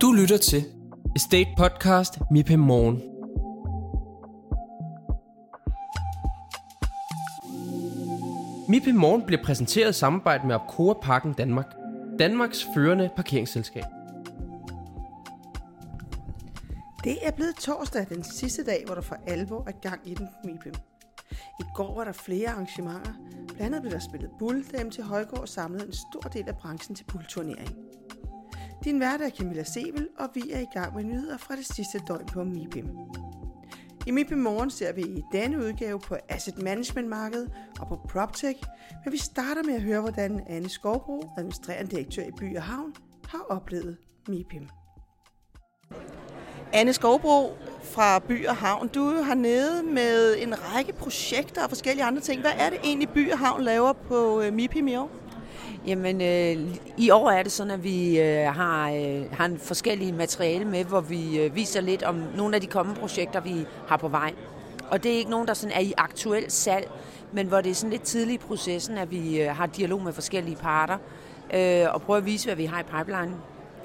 [0.00, 0.64] Du lytter til
[1.16, 2.96] Estate Podcast MIPE Morgen.
[8.68, 11.74] MIPE Morgen bliver præsenteret i samarbejde med Opcoa Parken Danmark,
[12.18, 13.82] Danmarks førende parkeringsselskab.
[17.04, 20.28] Det er blevet torsdag, den sidste dag, hvor der for alvor er gang i den
[20.44, 20.72] MIPE.
[21.60, 23.12] I går var der flere arrangementer.
[23.46, 26.96] Blandt andet blev der spillet bull, da MT Højgaard samlede en stor del af branchen
[26.96, 27.85] til bullturneringen.
[28.86, 32.00] Din vært er Camilla Sebel, og vi er i gang med nyheder fra det sidste
[32.08, 32.88] døgn på MIPIM.
[34.06, 38.62] I MIPIM Morgen ser vi i denne udgave på Asset Management markedet og på PropTech,
[39.04, 42.94] men vi starter med at høre, hvordan Anne Skovbro, administrerende direktør i By og Havn,
[43.28, 43.96] har oplevet
[44.28, 44.68] MIPIM.
[46.72, 51.68] Anne Skovbro fra By og Havn, du er jo hernede med en række projekter og
[51.68, 52.40] forskellige andre ting.
[52.40, 55.25] Hvad er det egentlig, By og Havn laver på øh, MIPIM i år?
[55.86, 60.12] Jamen, øh, i år er det sådan, at vi øh, har, øh, har en forskellige
[60.12, 63.96] materiale med, hvor vi øh, viser lidt om nogle af de kommende projekter, vi har
[63.96, 64.34] på vej.
[64.90, 66.90] Og det er ikke nogen, der sådan er i aktuel salg,
[67.32, 70.12] men hvor det er sådan lidt tidligt i processen, at vi øh, har dialog med
[70.12, 70.98] forskellige parter
[71.54, 73.36] øh, og prøver at vise, hvad vi har i pipeline.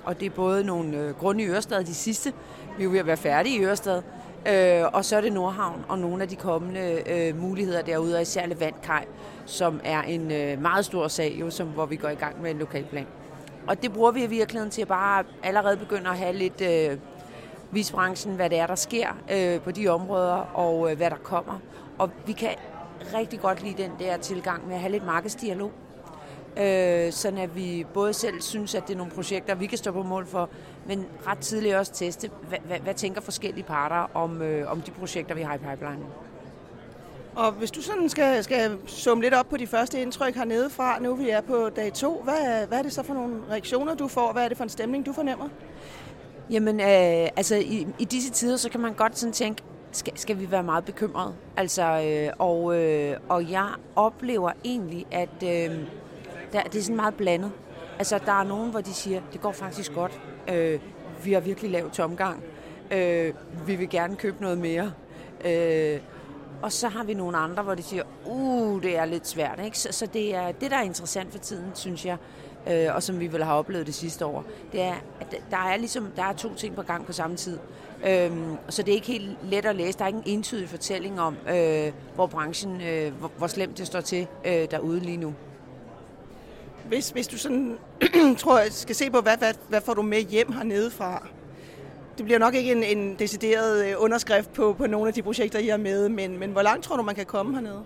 [0.04, 2.33] Og det er både nogle øh, grunde i Ørestad, de sidste.
[2.78, 4.02] Vi er ved at være færdige i Ørestad.
[4.47, 8.22] Øh, og så er det Nordhavn og nogle af de kommende øh, muligheder derude, og
[8.22, 9.06] især Levantkaj,
[9.45, 12.52] som er en øh, meget stor sag, jo, som, hvor vi går i gang med
[12.52, 13.08] en lokalplan.
[13.67, 16.98] Og det bruger vi i virkeligheden til at bare allerede begynde at have lidt øh,
[17.72, 21.59] visbranchen, hvad det er, der sker øh, på de områder, og øh, hvad der kommer.
[21.98, 22.50] Og vi kan
[23.14, 25.72] rigtig godt lide den der tilgang med at have lidt markedsdialog.
[26.58, 29.92] Øh, sådan at vi både selv synes, at det er nogle projekter, vi kan stå
[29.92, 30.50] på mål for,
[30.92, 34.92] men ret tidligt også teste, hvad, hvad, hvad tænker forskellige parter om, øh, om de
[34.92, 36.06] projekter, vi har i pipeline.
[37.36, 41.00] Og hvis du sådan skal, skal summe lidt op på de første indtryk hernede fra,
[41.00, 44.08] nu vi er på dag to, hvad, hvad er det så for nogle reaktioner, du
[44.08, 44.31] får?
[44.33, 45.50] Hvad er det for en stemning, du fornemmer?
[46.50, 50.39] Jamen, øh, altså i, i disse tider, så kan man godt sådan tænke, skal, skal
[50.39, 51.33] vi være meget bekymrede?
[51.58, 55.80] Altså, øh, og, øh, og jeg oplever egentlig, at øh,
[56.54, 57.52] der, det er sådan meget blandet.
[57.99, 60.21] Altså, der er nogen, hvor de siger, det går faktisk godt.
[60.52, 60.80] Øh,
[61.23, 62.44] vi har virkelig lavet tomgang.
[62.92, 63.34] Øh,
[63.67, 64.92] vi vil gerne købe noget mere.
[65.45, 66.00] Øh,
[66.62, 69.60] og så har vi nogle andre, hvor de siger, uh, det er lidt svært.
[69.66, 69.80] Ikke?
[69.80, 72.17] Så, så det er det, der er interessant for tiden, synes jeg,
[72.70, 75.78] øh, og som vi vel har oplevet det sidste år, det er, at der er
[75.78, 77.60] ligesom der er to ting på gang på samme tid.
[78.08, 79.98] Øhm, så det er ikke helt let at læse.
[79.98, 83.88] Der er ikke en entydig fortælling om, øh, hvor branchen, øh, hvor, hvor slemt det
[83.88, 85.34] står til øh, derude lige nu.
[86.92, 87.78] Hvis, hvis du sådan,
[88.38, 91.28] tror jeg, skal se på, hvad, hvad, hvad får du med hjem hernede fra?
[92.18, 95.60] Det bliver nok ikke en, en decideret øh, underskrift på, på nogle af de projekter,
[95.60, 97.84] I har med, men, men hvor langt tror du, man kan komme hernede?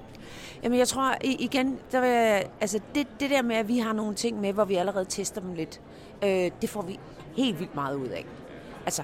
[0.63, 4.15] Jamen jeg tror igen, der vil, altså det, det der med, at vi har nogle
[4.15, 5.81] ting med, hvor vi allerede tester dem lidt,
[6.23, 6.99] øh, det får vi
[7.35, 8.25] helt vildt meget ud af.
[8.85, 9.01] Altså,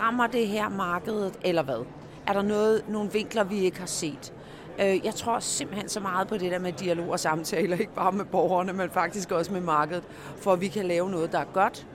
[0.00, 1.84] rammer det her markedet, eller hvad?
[2.26, 4.32] Er der noget, nogle vinkler, vi ikke har set?
[4.80, 8.12] Øh, jeg tror simpelthen så meget på det der med dialog og samtaler, ikke bare
[8.12, 10.04] med borgerne, men faktisk også med markedet,
[10.36, 11.86] for at vi kan lave noget, der er godt,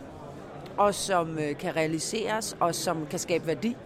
[0.77, 3.77] og som øh, kan realiseres, og som kan skabe værdi.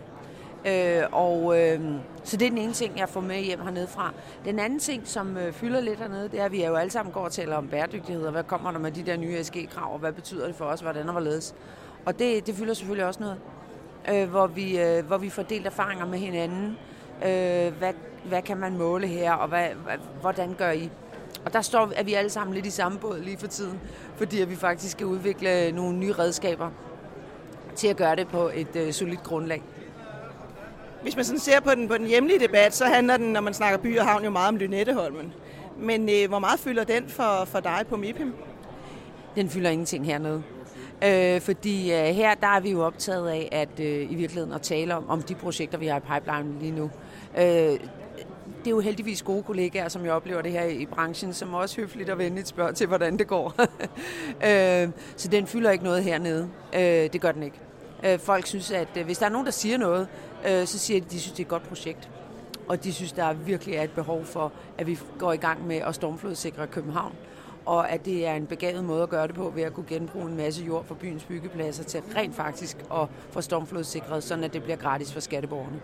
[0.67, 1.79] Øh, og øh,
[2.23, 4.13] så det er den ene ting, jeg får med hjem hernede fra.
[4.45, 7.13] Den anden ting, som øh, fylder lidt hernede, det er, at vi jo alle sammen
[7.13, 9.99] går og taler om bæredygtighed, og hvad kommer der med de der nye SG-krav, og
[9.99, 11.55] hvad betyder det for os, hvordan og hvorledes.
[12.05, 13.37] Og det, det fylder selvfølgelig også noget,
[14.09, 16.77] øh, hvor, vi, øh, hvor vi får delt erfaringer med hinanden.
[17.25, 17.93] Øh, hvad,
[18.25, 19.67] hvad kan man måle her, og hvad,
[20.21, 20.89] hvordan gør I?
[21.45, 23.79] Og der står, at vi alle sammen lidt i samme båd lige for tiden,
[24.15, 26.69] fordi at vi faktisk skal udvikle nogle nye redskaber
[27.75, 29.61] til at gøre det på et øh, solidt grundlag.
[31.01, 33.53] Hvis man sådan ser på den, på den hjemlige debat, så handler den, når man
[33.53, 35.33] snakker by og havn, jo meget om Lynetteholmen.
[35.77, 38.33] Men øh, hvor meget fylder den for, for dig på MIPIM?
[39.35, 40.43] Den fylder ingenting hernede.
[41.03, 44.61] Øh, fordi øh, her der er vi jo optaget af at øh, i virkeligheden at
[44.61, 46.91] tale om, om de projekter, vi har i pipeline lige nu.
[47.37, 47.79] Øh,
[48.63, 51.81] det er jo heldigvis gode kollegaer, som jeg oplever det her i branchen, som også
[51.81, 53.53] høfligt og venligt spørger til, hvordan det går.
[54.49, 56.49] øh, så den fylder ikke noget hernede.
[56.75, 57.59] Øh, det gør den ikke.
[58.03, 60.07] Øh, folk synes, at øh, hvis der er nogen, der siger noget,
[60.47, 62.09] øh, så siger de, at de synes, det er et godt projekt.
[62.67, 65.75] Og de synes, der virkelig er et behov for, at vi går i gang med
[65.75, 67.13] at stormflodsikre København.
[67.65, 70.25] Og at det er en begavet måde at gøre det på, ved at kunne genbruge
[70.25, 74.63] en masse jord fra byens byggepladser til rent faktisk at få stormflodsikret, sådan at det
[74.63, 75.81] bliver gratis for skatteborgerne.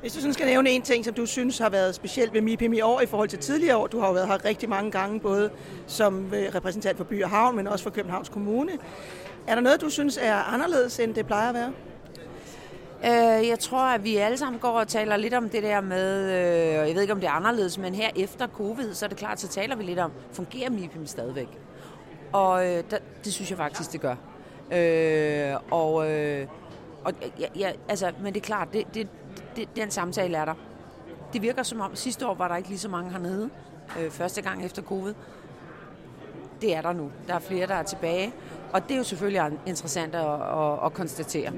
[0.00, 2.72] Hvis du sådan skal nævne en ting, som du synes har været specielt ved MIPIM
[2.72, 5.20] i år i forhold til tidligere år, du har jo været her rigtig mange gange,
[5.20, 5.50] både
[5.86, 8.72] som øh, repræsentant for By og Havn, men også for Københavns Kommune.
[9.46, 11.72] Er der noget, du synes er anderledes, end det plejer at være?
[13.04, 16.24] Øh, jeg tror, at vi alle sammen går og taler lidt om det der med,
[16.24, 19.08] øh, og jeg ved ikke, om det er anderledes, men her efter covid, så er
[19.08, 21.48] det klart, så taler vi lidt om, fungerer MIPIM stadigvæk?
[22.32, 24.16] Og det, der, det synes jeg faktisk, det gør.
[24.72, 25.94] Øh, og,
[27.04, 29.08] og ja, ja, altså, men det er klart, det, det,
[29.56, 30.54] det, den samtale er der.
[31.32, 33.50] Det virker som om, sidste år var der ikke lige så mange hernede,
[34.00, 35.14] øh, første gang efter covid.
[36.60, 37.10] Det er der nu.
[37.26, 38.32] Der er flere, der er tilbage.
[38.72, 41.52] Og det er jo selvfølgelig interessant at, at, at konstatere.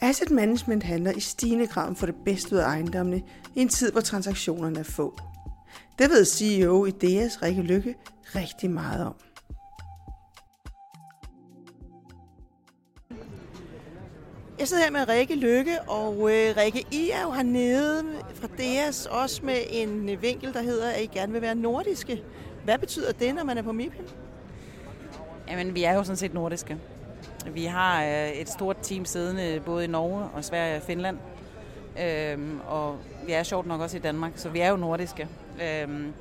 [0.00, 3.22] Asset management handler i stigende grad om at få det bedste ud af ejendommene
[3.54, 5.14] i en tid, hvor transaktionerne er få.
[5.98, 7.94] Det ved CEO i DS, Rikke Lykke,
[8.34, 9.14] rigtig meget om.
[14.58, 18.04] Jeg sidder her med Rikke Lykke, og øh, Rikke, I er jo hernede
[18.34, 22.22] fra DS også med en øh, vinkel, der hedder, at I gerne vil være nordiske.
[22.64, 24.04] Hvad betyder det, når man er på MIPIM?
[25.48, 26.78] Jamen, vi er jo sådan set nordiske.
[27.46, 31.18] Vi har øh, et stort team siddende både i Norge og Sverige og Finland.
[32.00, 35.28] Øhm, og vi er sjovt nok også i Danmark, så vi er jo nordiske.
[35.62, 36.12] Øhm,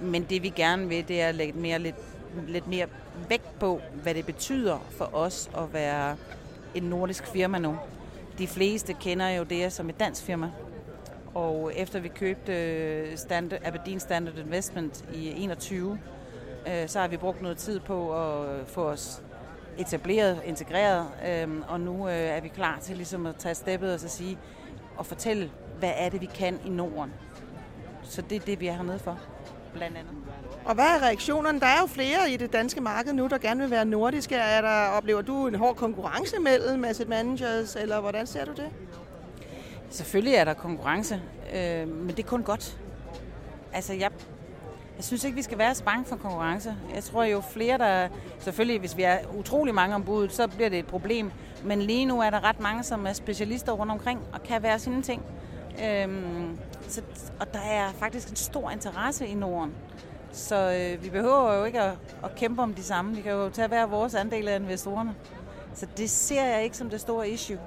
[0.00, 1.96] men det vi gerne vil, det er at lægge mere, lidt,
[2.48, 2.86] lidt mere
[3.28, 6.16] vægt på, hvad det betyder for os at være
[6.74, 7.76] en nordisk firma nu.
[8.38, 10.50] De fleste kender jo det som et dansk firma.
[11.34, 15.98] Og efter vi købte øh, Standard, Aberdeen Standard Investment i 21,
[16.66, 19.22] øh, så har vi brugt noget tid på at få os
[19.78, 24.00] etableret, integreret, øh, og nu øh, er vi klar til ligesom at tage steppet og
[24.00, 24.38] så sige,
[24.96, 27.12] og fortælle, hvad er det, vi kan i Norden.
[28.02, 29.18] Så det er det, vi er hernede for,
[29.72, 30.12] blandt andet.
[30.64, 31.60] Og hvad er reaktionerne?
[31.60, 34.34] Der er jo flere i det danske marked nu, der gerne vil være nordiske.
[34.34, 38.68] Er der, oplever du en hård konkurrence mellem asset managers, eller hvordan ser du det?
[39.90, 41.22] Selvfølgelig er der konkurrence,
[41.54, 42.78] øh, men det er kun godt.
[43.72, 44.10] Altså, jeg,
[44.96, 46.74] jeg synes ikke, vi skal være så bange for konkurrence.
[46.94, 48.08] Jeg tror jo flere, der...
[48.38, 51.30] Selvfølgelig, hvis vi er utrolig mange ombud, så bliver det et problem.
[51.64, 54.78] Men lige nu er der ret mange, som er specialister rundt omkring og kan være
[54.78, 55.22] sine ting.
[55.84, 56.58] Øhm,
[56.90, 57.02] så,
[57.40, 59.74] og der er faktisk en stor interesse i Norden.
[60.32, 61.92] Så øh, vi behøver jo ikke at,
[62.24, 63.16] at kæmpe om de samme.
[63.16, 65.14] Vi kan jo tage hver vores andel af investorerne.
[65.74, 67.58] Så det ser jeg ikke som det store issue.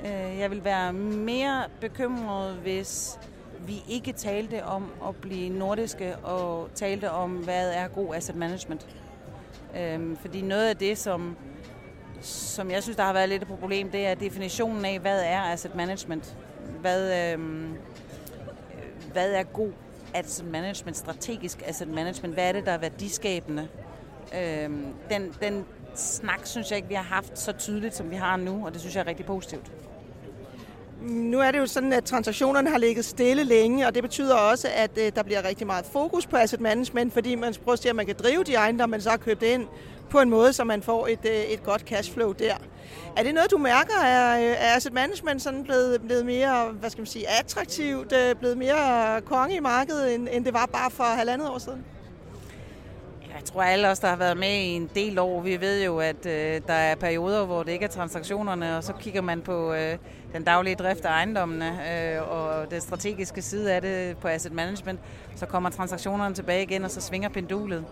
[0.00, 3.18] Øh, jeg vil være mere bekymret, hvis
[3.66, 8.86] vi ikke talte om at blive nordiske og talte om, hvad er god asset management.
[9.76, 11.36] Øh, fordi noget af det, som,
[12.20, 15.40] som jeg synes, der har været lidt et problem, det er definitionen af, hvad er
[15.40, 16.36] asset management.
[16.80, 17.68] Hvad, øh,
[19.16, 19.72] hvad er god
[20.14, 23.68] asset management, strategisk asset management, hvad er det, der er værdiskabende?
[24.38, 25.64] Øhm, den, den
[25.94, 28.80] snak synes jeg ikke, vi har haft så tydeligt, som vi har nu, og det
[28.80, 29.72] synes jeg er rigtig positivt.
[31.06, 34.68] Nu er det jo sådan, at transaktionerne har ligget stille længe, og det betyder også,
[34.74, 37.88] at øh, der bliver rigtig meget fokus på asset management, fordi man prøver at se,
[37.88, 39.66] at man kan drive de ejendomme, man så har købt ind
[40.10, 42.54] på en måde, så man får et, øh, et godt cashflow der.
[43.16, 43.94] Er det noget, du mærker?
[44.04, 48.34] Er, øh, er asset management sådan blevet, blevet mere hvad skal man sige, attraktivt, øh,
[48.34, 51.84] blevet mere konge i markedet, end, end det var bare for halvandet år siden?
[53.46, 56.26] Tror alle os, der har været med i en del år, vi ved jo, at
[56.26, 59.98] øh, der er perioder, hvor det ikke er transaktionerne, og så kigger man på øh,
[60.32, 65.00] den daglige drift af ejendommene øh, og den strategiske side af det på asset management.
[65.36, 67.84] Så kommer transaktionerne tilbage igen, og så svinger pendulet.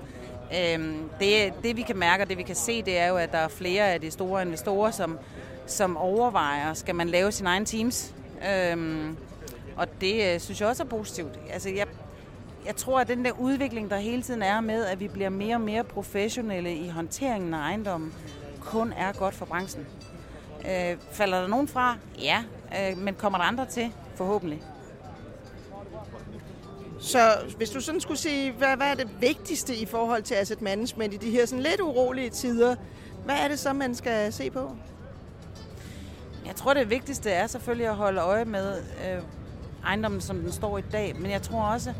[0.52, 3.32] Øh, det, det vi kan mærke, og det vi kan se, det er jo, at
[3.32, 5.18] der er flere af de store investorer, som,
[5.66, 8.14] som overvejer, skal man lave sin egen teams?
[8.52, 9.06] Øh,
[9.76, 11.38] og det øh, synes jeg også er positivt.
[11.50, 11.86] Altså, jeg,
[12.66, 15.54] jeg tror, at den der udvikling, der hele tiden er med, at vi bliver mere
[15.54, 18.14] og mere professionelle i håndteringen af ejendommen,
[18.60, 19.86] kun er godt for branchen.
[20.68, 21.96] Øh, falder der nogen fra?
[22.18, 22.44] Ja.
[22.80, 23.92] Øh, men kommer der andre til?
[24.14, 24.62] Forhåbentlig.
[27.00, 27.18] Så
[27.56, 31.14] hvis du sådan skulle sige, hvad, hvad er det vigtigste i forhold til asset management
[31.14, 32.76] i de her sådan lidt urolige tider,
[33.24, 34.76] hvad er det så, man skal se på?
[36.46, 39.22] Jeg tror, det vigtigste er selvfølgelig at holde øje med øh,
[39.84, 41.16] ejendommen, som den står i dag.
[41.16, 41.94] Men jeg tror også,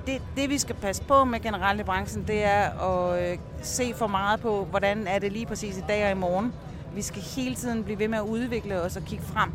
[0.00, 3.38] at det, det vi skal passe på med generelt i branchen, det er at øh,
[3.62, 6.52] se for meget på, hvordan er det lige præcis i dag og i morgen.
[6.94, 9.52] Vi skal hele tiden blive ved med at udvikle os og kigge frem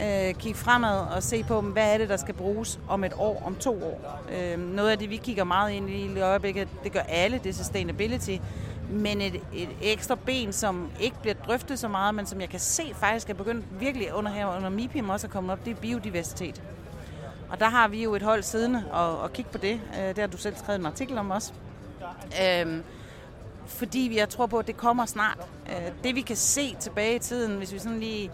[0.00, 3.42] øh, kigge fremad og se på, hvad er det, der skal bruges om et år,
[3.46, 4.20] om to år.
[4.32, 7.50] Øh, noget af det, vi kigger meget ind i i øjeblikket, det gør alle, det
[7.50, 8.36] er sustainability,
[8.90, 12.60] men et, et ekstra ben, som ikke bliver drøftet så meget, men som jeg kan
[12.60, 15.80] se faktisk er begyndt virkelig under her, under MIPIM også at komme op, det er
[15.80, 16.62] biodiversitet.
[17.50, 19.80] Og der har vi jo et hold siddende og, og kigge på det.
[19.98, 21.52] Øh, det har du selv skrevet en artikel om også.
[22.42, 22.80] Øh,
[23.66, 25.38] fordi jeg tror på, at det kommer snart.
[25.68, 28.30] Øh, det vi kan se tilbage i tiden, hvis vi sådan lige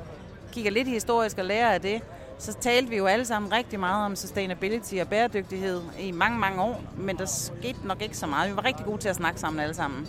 [0.53, 2.03] kigger lidt historisk og lærer af det,
[2.39, 6.63] så talte vi jo alle sammen rigtig meget om sustainability og bæredygtighed i mange, mange
[6.63, 8.51] år, men der skete nok ikke så meget.
[8.51, 10.09] Vi var rigtig gode til at snakke sammen alle sammen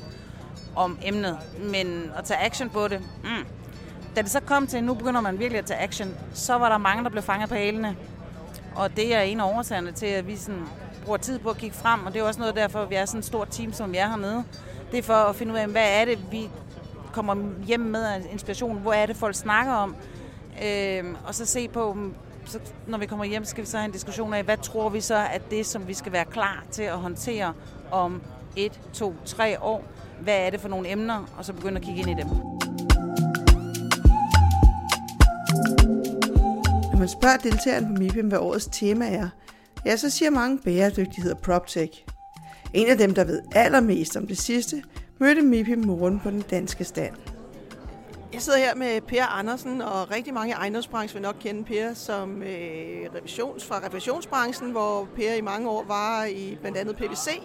[0.75, 3.45] om emnet, men at tage action på det, mm.
[4.15, 6.77] da det så kom til, nu begynder man virkelig at tage action, så var der
[6.77, 7.95] mange, der blev fanget på hælene.
[8.75, 10.65] Og det er en af årsagerne til, at vi sådan
[11.05, 13.05] bruger tid på at kigge frem, og det er også noget derfor, at vi er
[13.05, 14.43] sådan et stort team, som vi er hernede.
[14.91, 16.49] Det er for at finde ud af, hvad er det, vi
[17.13, 19.95] kommer hjem med af inspiration, hvor er det, folk snakker om,
[20.63, 22.13] øh, og så se på, mm,
[22.45, 25.01] så når vi kommer hjem, skal vi så have en diskussion af, hvad tror vi
[25.01, 27.53] så, at det, som vi skal være klar til at håndtere
[27.91, 28.21] om
[28.55, 29.83] et, to, tre år,
[30.21, 32.54] hvad er det for nogle emner, og så begynde at kigge ind i dem.
[36.95, 39.29] Når man spørger deltagerne på MIPIM, hvad årets tema er,
[39.85, 42.03] ja, så siger mange bæredygtighed og PropTech.
[42.73, 44.83] En af dem, der ved allermest om det sidste,
[45.19, 47.15] mødte MIPIM morgen på den danske stand.
[48.33, 51.93] Jeg sidder her med Per Andersen, og rigtig mange i ejendomsbranchen vil nok kende Per
[51.93, 52.47] som øh,
[53.15, 57.41] revisions, fra revisionsbranchen, hvor Per i mange år var i blandt andet PVC.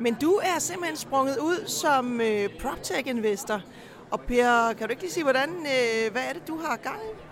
[0.00, 3.62] Men du er simpelthen sprunget ud som øh, PropTech-investor.
[4.10, 6.98] Og Per, kan du ikke lige sige, hvordan, øh, hvad er det, du har gang
[6.98, 7.27] i?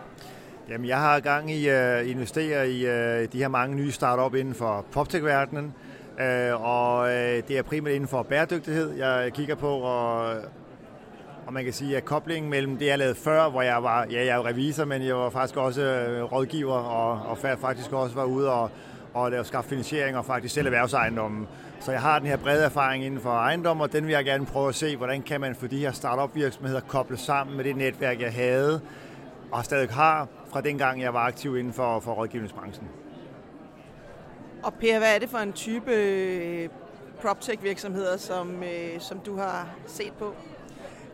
[0.69, 4.35] Jamen, jeg har gang i at uh, investere i uh, de her mange nye startup
[4.35, 5.75] inden for PropTech-verdenen.
[6.19, 7.09] Uh, øh, og uh,
[7.49, 10.35] det er primært inden for bæredygtighed, jeg kigger på, og
[11.47, 14.19] og man kan sige, at koblingen mellem det, jeg lavede før, hvor jeg var, ja,
[14.19, 18.25] jeg er revisor, men jeg var faktisk også øh, rådgiver, og, og faktisk også var
[18.25, 18.71] ude og,
[19.15, 21.47] og lave skaffe finansiering og faktisk selv erhvervsejendommen.
[21.81, 24.47] Så jeg har den her brede erfaring inden for ejendom, og den vil jeg gerne
[24.47, 27.77] prøve at se, hvordan kan man få de her startup virksomheder koblet sammen med det
[27.77, 28.81] netværk, jeg havde
[29.53, 32.89] og stadig har fra dengang, jeg var aktiv inden for, for rådgivningsbranchen.
[34.63, 36.69] Og Per, hvad er det for en type øh,
[37.21, 40.35] PropTech virksomheder, som, øh, som du har set på?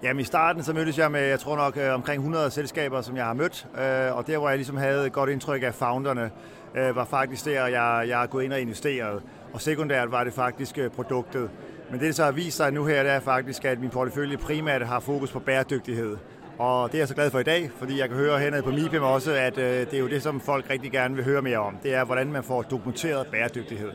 [0.02, 3.16] Jamen i starten så mødtes jeg med, jeg tror nok øh, omkring 100 selskaber, som
[3.16, 3.66] jeg har mødt,
[4.12, 6.30] og der hvor jeg ligesom havde et godt indtryk af founderne,
[6.74, 9.22] var faktisk der, jeg, jeg er gået ind og investeret,
[9.52, 11.50] og sekundært var det faktisk produktet.
[11.90, 14.36] Men det, der så har vist sig nu her, det er faktisk, at min portefølje
[14.36, 16.16] primært har fokus på bæredygtighed.
[16.62, 18.70] Og det er jeg så glad for i dag, fordi jeg kan høre hernede på
[18.70, 21.58] MIPIM også, at øh, det er jo det, som folk rigtig gerne vil høre mere
[21.58, 21.76] om.
[21.82, 23.90] Det er, hvordan man får dokumenteret bæredygtighed.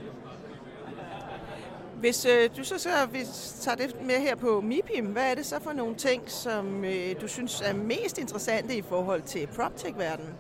[2.00, 5.46] Hvis øh, du så, så hvis tager det med her på MIPIM, hvad er det
[5.46, 10.34] så for nogle ting, som øh, du synes er mest interessante i forhold til PropTech-verdenen?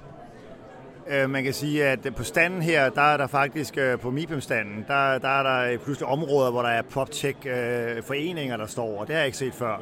[1.09, 4.85] Øh, man kan sige, at på standen her, der er der faktisk øh, på MIPIM-standen,
[4.87, 9.07] der, der er der øh, pludselig områder, hvor der er PropTech-foreninger, øh, der står, og
[9.07, 9.81] det har jeg ikke set før.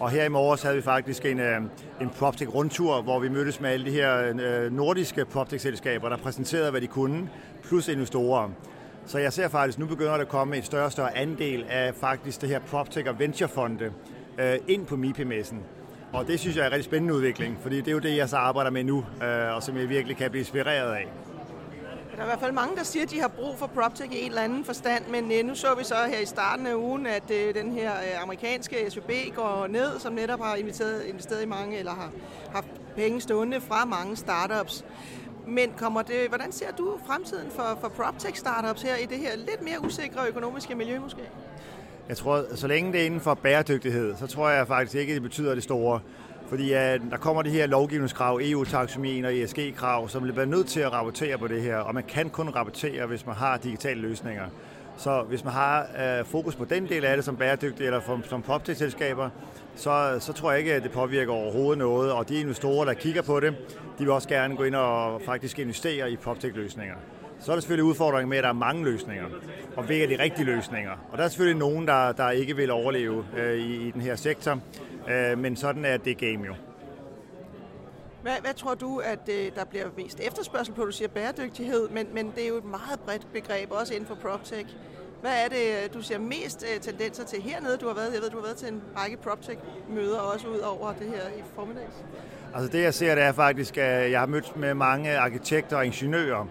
[0.00, 1.40] Og her i morges havde vi faktisk en,
[2.00, 6.86] en PropTech-rundtur, hvor vi mødtes med alle de her nordiske PropTech-selskaber, der præsenterede, hvad de
[6.86, 7.30] kunne,
[7.62, 8.48] plus investorer.
[9.06, 11.94] Så jeg ser faktisk, nu begynder der at komme en større og større andel af
[11.94, 13.92] faktisk det her PropTech og venturefonde
[14.68, 15.62] ind på MIPI-messen.
[16.16, 18.28] Og det synes jeg er en rigtig spændende udvikling, fordi det er jo det, jeg
[18.28, 21.08] så arbejder med nu, øh, og som jeg virkelig kan blive inspireret af.
[22.12, 24.20] Der er i hvert fald mange, der siger, at de har brug for PropTech i
[24.20, 27.06] en eller anden forstand, men øh, nu så vi så her i starten af ugen,
[27.06, 27.90] at øh, den her
[28.22, 32.10] amerikanske SVB går ned, som netop har investeret, investeret i mange, eller har
[32.52, 34.84] haft penge stående fra mange startups.
[35.46, 39.36] Men kommer det, hvordan ser du fremtiden for, for PropTech startups her i det her
[39.36, 41.22] lidt mere usikre økonomiske miljø måske?
[42.08, 45.14] Jeg tror, så længe det er inden for bæredygtighed, så tror jeg faktisk ikke, at
[45.14, 46.00] det betyder det store.
[46.48, 50.92] Fordi at der kommer de her lovgivningskrav, EU-taxomien og ESG-krav, som bliver nødt til at
[50.92, 51.76] rapportere på det her.
[51.76, 54.44] Og man kan kun rapportere, hvis man har digitale løsninger.
[54.96, 58.24] Så hvis man har øh, fokus på den del af det som bæredygtig eller som,
[58.24, 59.30] som poptech-selskaber,
[59.76, 62.12] så, så tror jeg ikke, at det påvirker overhovedet noget.
[62.12, 63.54] Og de investorer, der kigger på det,
[63.98, 66.94] de vil også gerne gå ind og faktisk investere i poptech-løsninger.
[67.40, 69.24] Så er der selvfølgelig udfordringen med, at der er mange løsninger,
[69.76, 70.92] og hvilke er de rigtige løsninger.
[71.12, 74.16] Og der er selvfølgelig nogen, der, der ikke vil overleve øh, i, i den her
[74.16, 74.60] sektor,
[75.08, 76.54] øh, men sådan er det game jo.
[78.22, 80.84] Hvad, hvad tror du, at øh, der bliver mest efterspørgsel på?
[80.84, 84.14] Du siger bæredygtighed, men, men det er jo et meget bredt begreb, også inden for
[84.14, 84.76] PropTech.
[85.20, 87.76] Hvad er det, du ser mest øh, tendenser til hernede?
[87.76, 90.92] Du har været, jeg ved, du har været til en række PropTech-møder også ud over
[90.92, 92.04] det her i formiddags.
[92.54, 95.86] Altså det, jeg ser, det er faktisk, at jeg har mødt med mange arkitekter og
[95.86, 96.46] ingeniører, øh,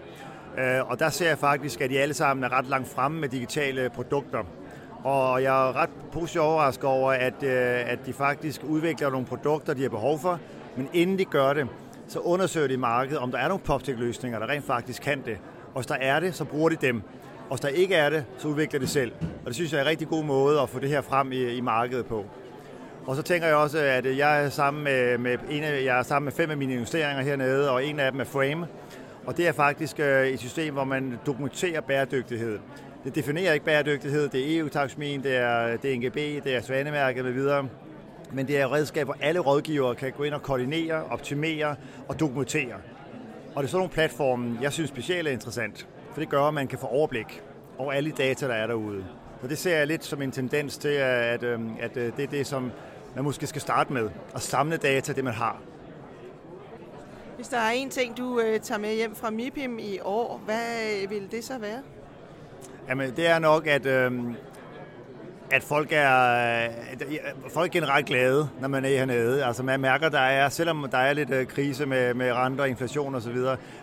[0.58, 3.28] Øh, og der ser jeg faktisk, at de alle sammen er ret langt fremme med
[3.28, 4.44] digitale produkter.
[5.04, 9.74] Og jeg er ret positivt overrasket over, at, øh, at de faktisk udvikler nogle produkter,
[9.74, 10.40] de har behov for,
[10.76, 11.68] men inden de gør det,
[12.08, 15.38] så undersøger de markedet, om der er nogle poptech-løsninger, der rent faktisk kan det.
[15.66, 17.02] Og hvis der er det, så bruger de dem.
[17.40, 19.12] Og hvis der ikke er det, så udvikler det selv.
[19.20, 21.56] Og det synes jeg er en rigtig god måde at få det her frem i,
[21.56, 22.24] i markedet på.
[23.06, 26.02] Og så tænker jeg også, at jeg er sammen med, med, en af, jeg er
[26.02, 28.66] sammen med fem af mine investeringer hernede, og en af dem er Frame.
[29.26, 32.58] Og det er faktisk øh, et system, hvor man dokumenterer bæredygtighed.
[33.04, 37.32] Det definerer ikke bæredygtighed, det er EU-taxmin, det er, øh, DNGB, det er Svanemærket med
[37.32, 37.68] videre.
[38.32, 41.76] Men det er et redskab, hvor alle rådgivere kan gå ind og koordinere, optimere
[42.08, 42.74] og dokumentere.
[43.54, 45.88] Og det er sådan nogle platforme, jeg synes specielt er interessant.
[46.12, 47.42] For det gør, at man kan få overblik
[47.78, 49.04] over alle de data, der er derude.
[49.40, 52.46] Så det ser jeg lidt som en tendens til, at, øh, at det er det,
[52.46, 52.72] som
[53.14, 54.10] man måske skal starte med.
[54.34, 55.60] At samle data, det man har.
[57.36, 61.02] Hvis der er en ting, du øh, tager med hjem fra MIPIM i år, hvad
[61.02, 61.78] øh, vil det så være?
[62.88, 64.12] Jamen, det er nok, at, øh,
[65.50, 67.02] at folk er, at
[67.50, 69.44] folk er generelt glade, når man er hernede.
[69.44, 73.14] Altså man mærker, der er, selvom der er lidt øh, krise med, med renter, inflation
[73.14, 73.36] osv.,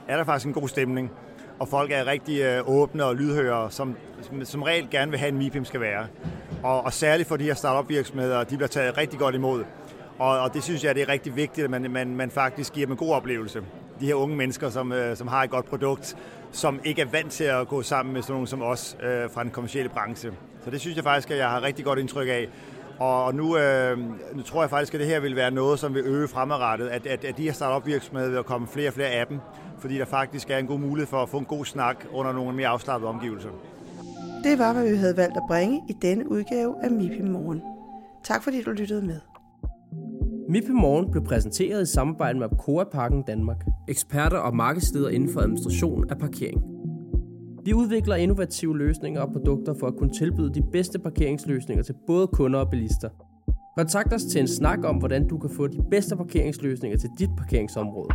[0.07, 1.11] er der faktisk en god stemning.
[1.59, 5.29] Og folk er rigtig øh, åbne og lydhøre, som, som, som regel gerne vil have,
[5.29, 6.07] en MIPIM skal være.
[6.63, 9.63] Og, og særligt for de her startup virksomheder, de bliver taget rigtig godt imod.
[10.19, 12.85] Og, og det synes jeg, det er rigtig vigtigt, at man, man, man faktisk giver
[12.85, 13.61] dem en god oplevelse.
[13.99, 16.17] De her unge mennesker, som, øh, som har et godt produkt,
[16.51, 19.43] som ikke er vant til at gå sammen med sådan nogen som os øh, fra
[19.43, 20.31] den kommercielle branche.
[20.63, 22.49] Så det synes jeg faktisk, at jeg har rigtig godt indtryk af.
[22.99, 23.97] Og nu, øh,
[24.35, 27.07] nu tror jeg faktisk, at det her vil være noget, som vil øge fremadrettet, at,
[27.07, 29.39] at, at de her startup virksomheder vil komme flere og flere af dem,
[29.79, 32.55] fordi der faktisk er en god mulighed for at få en god snak under nogle
[32.55, 33.49] mere afslappede omgivelser.
[34.43, 37.61] Det var, hvad vi havde valgt at bringe i denne udgave af MIPI Morgen.
[38.23, 39.32] Tak fordi du lyttede med.
[40.49, 45.41] MIP Morgen blev præsenteret i samarbejde med Apcoa Parken Danmark, eksperter og markedsleder inden for
[45.41, 46.61] administration af parkering.
[47.65, 52.27] Vi udvikler innovative løsninger og produkter for at kunne tilbyde de bedste parkeringsløsninger til både
[52.27, 53.09] kunder og bilister.
[53.77, 57.29] Kontakt os til en snak om, hvordan du kan få de bedste parkeringsløsninger til dit
[57.37, 58.09] parkeringsområde.